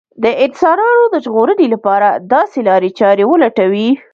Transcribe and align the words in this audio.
د 0.23 0.25
انسانانو 0.45 1.03
د 1.13 1.15
ژغورنې 1.25 1.67
لپاره 1.73 2.07
داسې 2.33 2.59
لارې 2.67 2.89
چارې 2.99 3.23
ولټوي 3.31 3.89